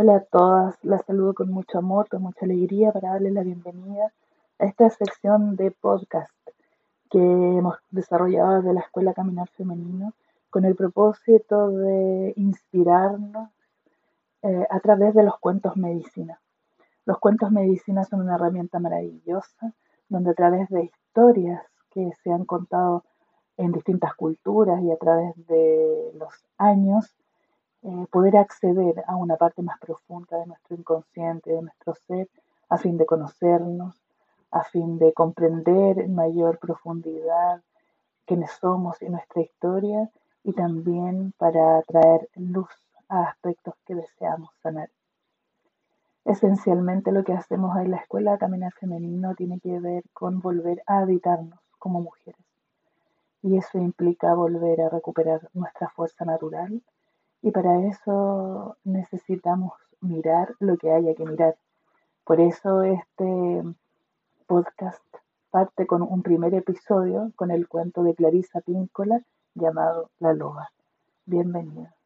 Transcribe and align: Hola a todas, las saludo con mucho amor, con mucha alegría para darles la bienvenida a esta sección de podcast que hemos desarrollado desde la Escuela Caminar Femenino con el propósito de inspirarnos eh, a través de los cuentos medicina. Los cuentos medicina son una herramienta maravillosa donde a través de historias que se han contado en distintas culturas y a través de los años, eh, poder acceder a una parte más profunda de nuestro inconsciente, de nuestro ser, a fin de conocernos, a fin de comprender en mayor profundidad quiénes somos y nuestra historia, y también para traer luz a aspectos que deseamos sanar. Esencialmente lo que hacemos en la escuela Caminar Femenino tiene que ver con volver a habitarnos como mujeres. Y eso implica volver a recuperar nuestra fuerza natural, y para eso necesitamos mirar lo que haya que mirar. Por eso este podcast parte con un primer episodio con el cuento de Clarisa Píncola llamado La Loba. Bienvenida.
Hola 0.00 0.14
a 0.14 0.20
todas, 0.20 0.78
las 0.84 1.04
saludo 1.06 1.34
con 1.34 1.50
mucho 1.50 1.76
amor, 1.76 2.08
con 2.08 2.22
mucha 2.22 2.44
alegría 2.44 2.92
para 2.92 3.14
darles 3.14 3.32
la 3.32 3.42
bienvenida 3.42 4.12
a 4.60 4.64
esta 4.64 4.88
sección 4.90 5.56
de 5.56 5.72
podcast 5.72 6.30
que 7.10 7.18
hemos 7.18 7.78
desarrollado 7.90 8.58
desde 8.58 8.74
la 8.74 8.82
Escuela 8.82 9.12
Caminar 9.12 9.48
Femenino 9.56 10.14
con 10.50 10.64
el 10.64 10.76
propósito 10.76 11.70
de 11.70 12.32
inspirarnos 12.36 13.50
eh, 14.42 14.68
a 14.70 14.78
través 14.78 15.14
de 15.14 15.24
los 15.24 15.36
cuentos 15.40 15.76
medicina. 15.76 16.40
Los 17.04 17.18
cuentos 17.18 17.50
medicina 17.50 18.04
son 18.04 18.20
una 18.20 18.36
herramienta 18.36 18.78
maravillosa 18.78 19.74
donde 20.08 20.30
a 20.30 20.34
través 20.34 20.68
de 20.68 20.84
historias 20.84 21.64
que 21.90 22.12
se 22.22 22.30
han 22.30 22.44
contado 22.44 23.02
en 23.56 23.72
distintas 23.72 24.14
culturas 24.14 24.80
y 24.80 24.92
a 24.92 24.96
través 24.96 25.34
de 25.48 26.12
los 26.14 26.32
años, 26.56 27.16
eh, 27.82 28.06
poder 28.10 28.36
acceder 28.36 29.04
a 29.06 29.16
una 29.16 29.36
parte 29.36 29.62
más 29.62 29.78
profunda 29.78 30.38
de 30.38 30.46
nuestro 30.46 30.76
inconsciente, 30.76 31.52
de 31.52 31.62
nuestro 31.62 31.94
ser, 31.94 32.28
a 32.68 32.76
fin 32.76 32.98
de 32.98 33.06
conocernos, 33.06 33.94
a 34.50 34.64
fin 34.64 34.98
de 34.98 35.12
comprender 35.12 35.98
en 35.98 36.14
mayor 36.14 36.58
profundidad 36.58 37.62
quiénes 38.26 38.50
somos 38.52 39.00
y 39.02 39.08
nuestra 39.08 39.42
historia, 39.42 40.10
y 40.44 40.52
también 40.52 41.32
para 41.38 41.82
traer 41.82 42.28
luz 42.34 42.70
a 43.08 43.22
aspectos 43.22 43.74
que 43.86 43.94
deseamos 43.94 44.50
sanar. 44.62 44.90
Esencialmente 46.24 47.10
lo 47.10 47.24
que 47.24 47.32
hacemos 47.32 47.76
en 47.78 47.90
la 47.90 47.98
escuela 47.98 48.38
Caminar 48.38 48.72
Femenino 48.74 49.34
tiene 49.34 49.60
que 49.60 49.80
ver 49.80 50.04
con 50.12 50.40
volver 50.40 50.82
a 50.86 50.98
habitarnos 50.98 51.58
como 51.78 52.02
mujeres. 52.02 52.44
Y 53.42 53.56
eso 53.56 53.78
implica 53.78 54.34
volver 54.34 54.82
a 54.82 54.90
recuperar 54.90 55.48
nuestra 55.54 55.88
fuerza 55.88 56.24
natural, 56.24 56.82
y 57.42 57.50
para 57.50 57.86
eso 57.86 58.76
necesitamos 58.84 59.72
mirar 60.00 60.54
lo 60.58 60.76
que 60.76 60.92
haya 60.92 61.14
que 61.14 61.24
mirar. 61.24 61.56
Por 62.24 62.40
eso 62.40 62.82
este 62.82 63.62
podcast 64.46 65.02
parte 65.50 65.86
con 65.86 66.02
un 66.02 66.22
primer 66.22 66.54
episodio 66.54 67.32
con 67.36 67.50
el 67.50 67.68
cuento 67.68 68.02
de 68.02 68.14
Clarisa 68.14 68.60
Píncola 68.60 69.22
llamado 69.54 70.10
La 70.18 70.32
Loba. 70.32 70.70
Bienvenida. 71.24 71.97